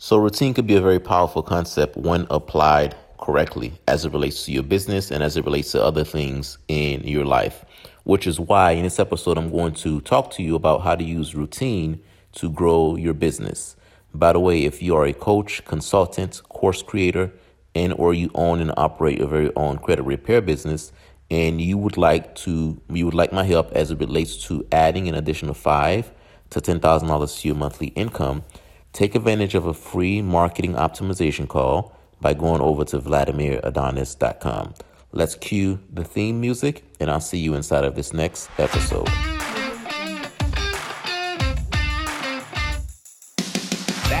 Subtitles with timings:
[0.00, 4.52] So, routine could be a very powerful concept when applied correctly as it relates to
[4.52, 7.64] your business and as it relates to other things in your life,
[8.04, 11.02] which is why in this episode, I'm going to talk to you about how to
[11.02, 12.00] use routine
[12.34, 13.74] to grow your business.
[14.14, 17.32] By the way, if you are a coach, consultant, course creator,
[17.74, 20.92] and or you own and operate your very own credit repair business
[21.28, 25.08] and you would like to you would like my help as it relates to adding
[25.08, 26.12] an additional five
[26.50, 28.44] to ten thousand dollars to your monthly income,
[28.92, 34.74] take advantage of a free marketing optimization call by going over to VladimirAdonis.com.
[35.12, 39.08] Let's cue the theme music, and I'll see you inside of this next episode.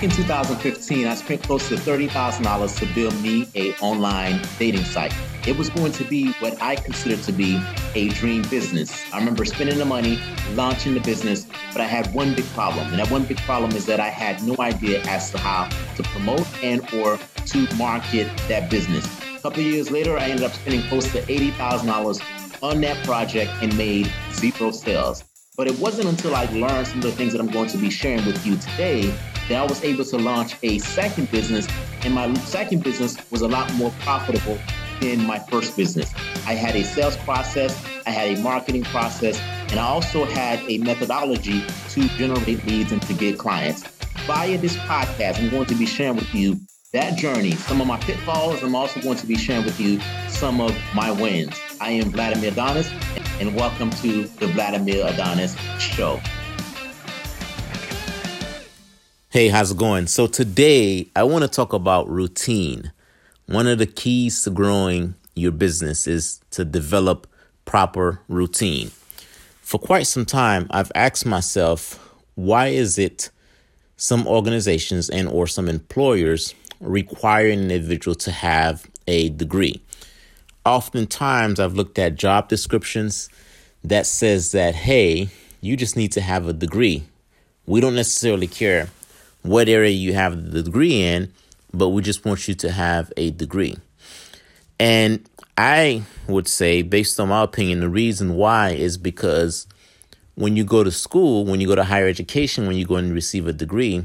[0.00, 5.12] Back in 2015, I spent close to $30,000 to build me a online dating site.
[5.46, 7.62] It was going to be what I considered to be
[7.94, 9.04] a dream business.
[9.12, 10.18] I remember spending the money,
[10.54, 12.88] launching the business, but I had one big problem.
[12.88, 16.02] And that one big problem is that I had no idea as to how to
[16.02, 19.04] promote and or to market that business.
[19.36, 23.76] A couple years later, I ended up spending close to $80,000 on that project and
[23.76, 25.24] made zero sales.
[25.58, 27.90] But it wasn't until I learned some of the things that I'm going to be
[27.90, 29.14] sharing with you today
[29.50, 31.66] that I was able to launch a second business.
[32.04, 34.56] And my second business was a lot more profitable
[35.00, 36.14] than my first business.
[36.46, 40.78] I had a sales process, I had a marketing process, and I also had a
[40.78, 43.82] methodology to generate leads and to get clients.
[44.26, 46.60] Via this podcast, I'm going to be sharing with you
[46.92, 48.62] that journey, some of my pitfalls.
[48.62, 51.58] I'm also going to be sharing with you some of my wins.
[51.80, 52.88] I am Vladimir Adonis,
[53.40, 56.20] and welcome to the Vladimir Adonis Show.
[59.32, 60.08] Hey, how's it going?
[60.08, 62.90] So, today I want to talk about routine.
[63.46, 67.28] One of the keys to growing your business is to develop
[67.64, 68.90] proper routine.
[69.60, 73.30] For quite some time, I've asked myself, why is it
[73.96, 79.80] some organizations and or some employers require an individual to have a degree?
[80.64, 83.28] Oftentimes, I've looked at job descriptions
[83.84, 85.28] that says that, hey,
[85.60, 87.04] you just need to have a degree.
[87.64, 88.88] We don't necessarily care
[89.42, 91.32] what area you have the degree in,
[91.72, 93.76] but we just want you to have a degree.
[94.78, 99.66] And I would say, based on my opinion, the reason why is because
[100.34, 103.12] when you go to school, when you go to higher education, when you go and
[103.12, 104.04] receive a degree,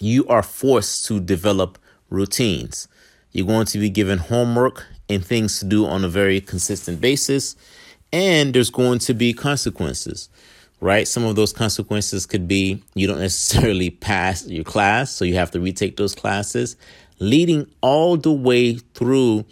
[0.00, 1.78] you are forced to develop
[2.10, 2.88] routines.
[3.32, 7.56] You're going to be given homework and things to do on a very consistent basis,
[8.12, 10.28] and there's going to be consequences
[10.80, 11.08] right?
[11.08, 15.50] Some of those consequences could be you don't necessarily pass your class, so you have
[15.52, 16.76] to retake those classes,
[17.18, 19.44] leading all the way through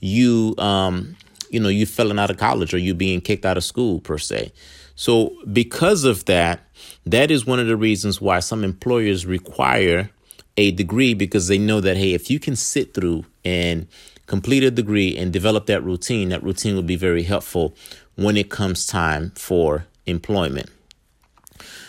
[0.00, 1.16] you, um,
[1.50, 4.18] you know, you falling out of college or you being kicked out of school per
[4.18, 4.52] se.
[4.94, 6.60] So because of that,
[7.06, 10.10] that is one of the reasons why some employers require
[10.56, 13.86] a degree because they know that hey, if you can sit through and
[14.26, 17.74] complete a degree and develop that routine, that routine will be very helpful
[18.16, 20.70] when it comes time for employment.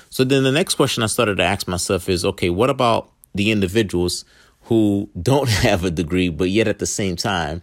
[0.09, 3.51] So then the next question I started to ask myself is okay, what about the
[3.51, 4.25] individuals
[4.63, 7.61] who don't have a degree, but yet at the same time,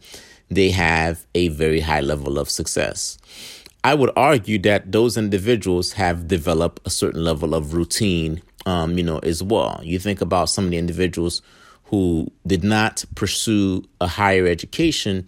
[0.50, 3.19] they have a very high level of success?
[3.83, 9.05] I would argue that those individuals have developed a certain level of routine, um, you
[9.05, 9.81] know, as well.
[9.83, 11.41] You think about some of the individuals
[11.84, 15.27] who did not pursue a higher education,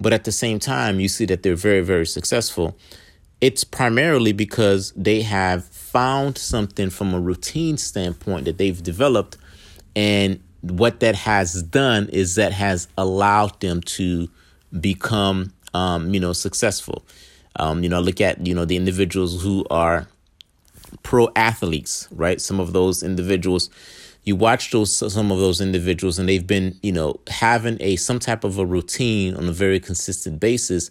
[0.00, 2.76] but at the same time, you see that they're very, very successful
[3.40, 9.36] it's primarily because they have found something from a routine standpoint that they've developed
[9.96, 14.28] and what that has done is that has allowed them to
[14.80, 17.04] become um, you know successful.
[17.56, 20.08] Um, you know look at you know the individuals who are
[21.02, 22.40] pro athletes right?
[22.40, 23.70] Some of those individuals
[24.24, 28.18] you watch those some of those individuals and they've been you know having a some
[28.18, 30.90] type of a routine on a very consistent basis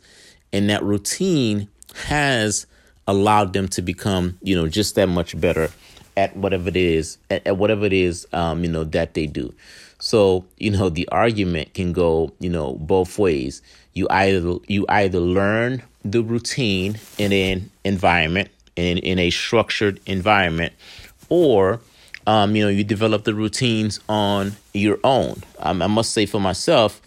[0.52, 1.68] and that routine
[2.04, 2.66] has
[3.08, 5.70] allowed them to become, you know, just that much better
[6.16, 9.54] at whatever it is, at, at whatever it is, um, you know, that they do.
[10.00, 13.62] So, you know, the argument can go, you know, both ways.
[13.94, 20.74] You either you either learn the routine in an environment in in a structured environment,
[21.30, 21.80] or
[22.26, 25.42] um, you know, you develop the routines on your own.
[25.60, 27.02] Um, I must say for myself,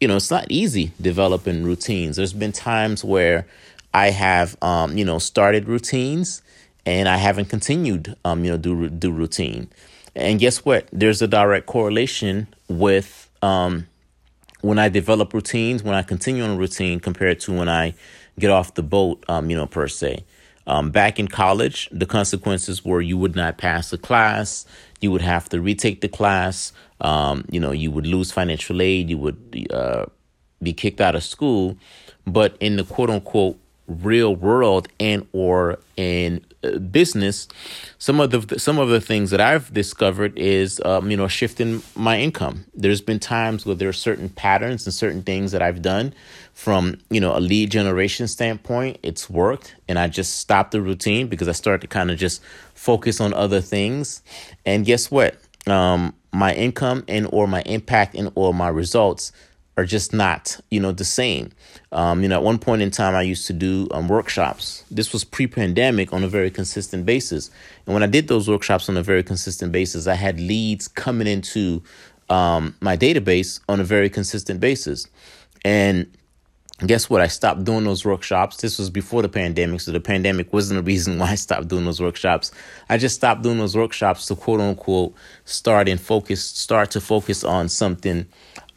[0.00, 2.16] you know, it's not easy developing routines.
[2.16, 3.46] There's been times where
[3.94, 6.42] I have, um, you know, started routines
[6.84, 9.70] and I haven't continued, um, you know, do do routine.
[10.16, 10.88] And guess what?
[10.92, 13.86] There's a direct correlation with um,
[14.60, 17.94] when I develop routines, when I continue on a routine compared to when I
[18.38, 20.24] get off the boat, um, you know, per se.
[20.66, 24.66] Um, back in college, the consequences were you would not pass a class,
[25.00, 26.72] you would have to retake the class.
[27.00, 29.10] Um, you know, you would lose financial aid.
[29.10, 30.06] You would uh,
[30.62, 31.76] be kicked out of school.
[32.26, 37.46] But in the quote unquote real world and or in uh, business
[37.98, 41.82] some of the some of the things that i've discovered is um, you know shifting
[41.94, 42.64] my income.
[42.74, 46.14] There's been times where there are certain patterns and certain things that i've done
[46.54, 51.26] from you know a lead generation standpoint it's worked and i just stopped the routine
[51.28, 52.40] because i started to kind of just
[52.84, 54.22] focus on other things.
[54.66, 55.36] And guess what?
[55.66, 59.32] Um, my income and or my impact and or my results
[59.76, 61.50] are just not, you know, the same.
[61.92, 64.84] Um, you know, at one point in time, I used to do um, workshops.
[64.90, 67.50] This was pre-pandemic on a very consistent basis.
[67.86, 71.26] And when I did those workshops on a very consistent basis, I had leads coming
[71.26, 71.82] into
[72.30, 75.06] um, my database on a very consistent basis.
[75.64, 76.06] And
[76.78, 77.20] guess what?
[77.20, 78.58] I stopped doing those workshops.
[78.58, 81.84] This was before the pandemic, so the pandemic wasn't the reason why I stopped doing
[81.84, 82.50] those workshops.
[82.88, 87.44] I just stopped doing those workshops to quote unquote start and focus, start to focus
[87.44, 88.26] on something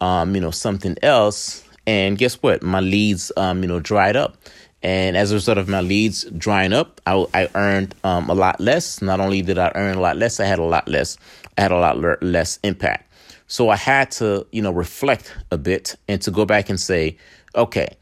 [0.02, 1.64] um, you know, something else.
[1.86, 2.62] And guess what?
[2.64, 4.38] My leads, um, you know, dried up.
[4.84, 8.60] And as a result of my leads drying up, I, I earned um, a lot
[8.60, 9.02] less.
[9.02, 11.18] Not only did I earn a lot less, I had a lot less.
[11.58, 13.12] I had a lot less impact.
[13.48, 17.18] So I had to, you know, reflect a bit and to go back and say,
[17.56, 17.98] okay,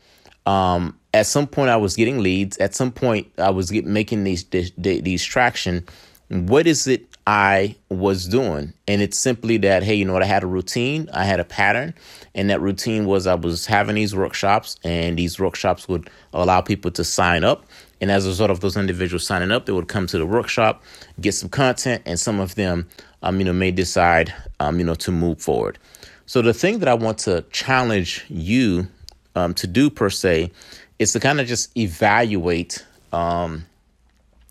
[0.45, 2.57] um, at some point I was getting leads.
[2.57, 5.85] At some point I was get, making these, these these traction.
[6.29, 8.73] What is it I was doing.
[8.87, 10.21] And it's simply that, hey, you know what?
[10.21, 11.95] I had a routine, I had a pattern.
[12.35, 16.91] And that routine was I was having these workshops, and these workshops would allow people
[16.91, 17.65] to sign up.
[18.01, 20.83] And as a result of those individuals signing up, they would come to the workshop,
[21.19, 22.87] get some content, and some of them,
[23.23, 25.79] um, you know, may decide, um, you know, to move forward.
[26.27, 28.87] So the thing that I want to challenge you
[29.35, 30.51] um, to do per se
[30.99, 33.65] is to kind of just evaluate um,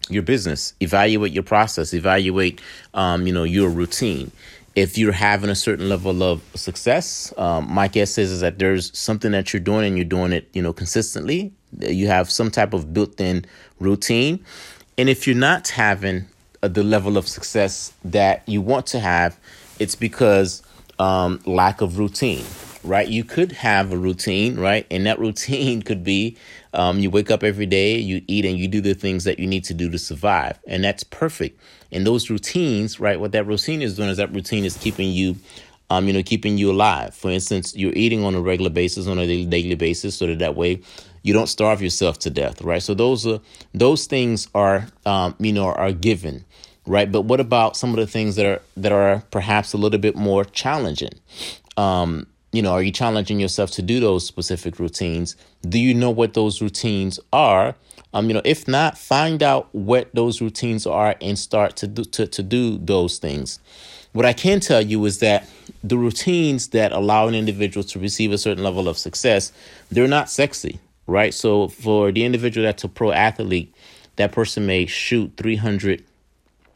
[0.08, 2.60] your business, evaluate your process, evaluate,
[2.92, 4.30] um, you know, your routine.
[4.76, 8.96] If you're having a certain level of success, um, my guess is, is that there's
[8.96, 11.52] something that you're doing and you're doing it, you know, consistently.
[11.78, 13.44] You have some type of built-in
[13.80, 14.44] routine,
[14.98, 16.26] and if you're not having
[16.62, 19.38] uh, the level of success that you want to have,
[19.78, 20.62] it's because
[20.98, 22.44] um, lack of routine
[22.84, 23.08] right?
[23.08, 24.86] You could have a routine, right?
[24.90, 26.36] And that routine could be
[26.74, 29.46] um, you wake up every day, you eat, and you do the things that you
[29.46, 30.58] need to do to survive.
[30.66, 31.60] And that's perfect.
[31.92, 33.18] And those routines, right?
[33.18, 35.36] What that routine is doing is that routine is keeping you.
[35.90, 37.14] Um, you know, keeping you alive.
[37.14, 40.56] For instance, you're eating on a regular basis, on a daily basis, so that that
[40.56, 40.80] way
[41.24, 42.82] you don't starve yourself to death, right?
[42.82, 43.40] So those are
[43.74, 46.44] those things are, um, you know, are given,
[46.86, 47.10] right?
[47.12, 50.16] But what about some of the things that are that are perhaps a little bit
[50.16, 51.12] more challenging?
[51.76, 55.34] Um, you know, are you challenging yourself to do those specific routines?
[55.62, 57.74] Do you know what those routines are?
[58.12, 62.04] Um, you know, if not, find out what those routines are and start to do
[62.04, 63.58] to, to do those things.
[64.12, 65.48] What I can tell you is that
[65.82, 69.50] the routines that allow an individual to receive a certain level of success,
[69.90, 70.78] they're not sexy,
[71.08, 71.34] right?
[71.34, 73.74] So for the individual that's a pro athlete,
[74.14, 76.04] that person may shoot 300,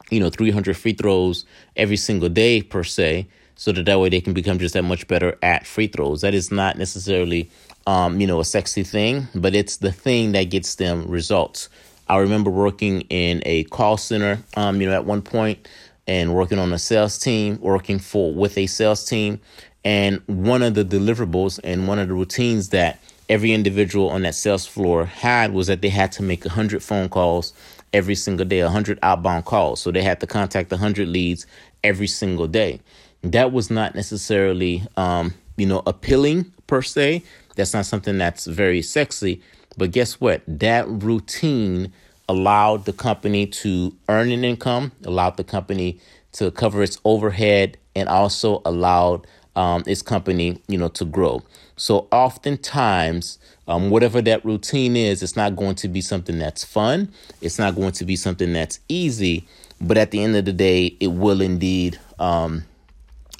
[0.09, 1.45] you know, 300 free throws
[1.77, 3.29] every single day per se
[3.59, 6.21] so that that way they can become just that much better at free throws.
[6.21, 7.49] That is not necessarily,
[7.85, 11.67] um, you know, a sexy thing, but it's the thing that gets them results.
[12.07, 15.67] I remember working in a call center, um, you know, at one point
[16.07, 19.41] and working on a sales team, working for with a sales team.
[19.83, 24.35] And one of the deliverables and one of the routines that every individual on that
[24.35, 27.51] sales floor had was that they had to make 100 phone calls
[27.91, 29.81] every single day, 100 outbound calls.
[29.81, 31.45] So they had to contact 100 leads
[31.83, 32.79] every single day
[33.23, 37.23] that was not necessarily um, you know appealing per se.
[37.55, 39.41] That's not something that's very sexy.
[39.77, 40.41] But guess what?
[40.47, 41.93] That routine
[42.29, 45.99] allowed the company to earn an income allowed the company
[46.31, 51.41] to cover its overhead and also allowed um, its company you know to grow.
[51.75, 57.11] So oftentimes um, whatever that routine is it's not going to be something that's fun.
[57.41, 59.47] It's not going to be something that's easy.
[59.81, 62.63] But at the end of the day it will indeed um,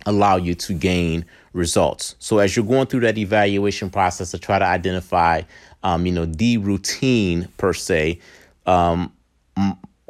[0.10, 2.16] allow you to gain results.
[2.20, 5.42] So as you're going through that evaluation process to try to identify,
[5.84, 8.20] um, you know, the routine per se,
[8.66, 9.12] um,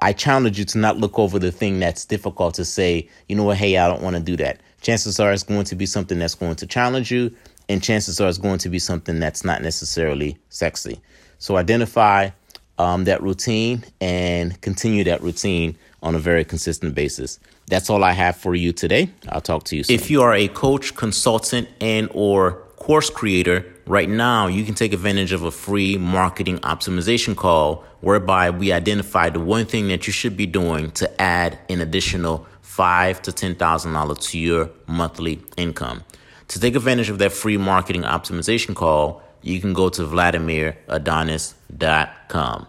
[0.02, 3.44] I challenge you to not look over the thing that's difficult to say, you know
[3.44, 4.62] what, hey, I don't want to do that.
[4.82, 7.36] Chances are it's going to be something that's going to challenge you,
[7.68, 11.02] and chances are it's going to be something that's not necessarily sexy.
[11.38, 12.30] So identify
[12.78, 17.40] um, that routine and continue that routine on a very consistent basis.
[17.68, 19.12] That's all I have for you today.
[19.30, 19.96] I'll talk to you soon.
[19.96, 24.94] If you are a coach, consultant, and or course creator, right now you can take
[24.94, 30.14] advantage of a free marketing optimization call whereby we identify the one thing that you
[30.14, 35.42] should be doing to add an additional five to ten thousand dollars to your monthly
[35.58, 36.04] income.
[36.48, 42.68] To take advantage of that free marketing optimization call, you can go to VladimirAdonis.com.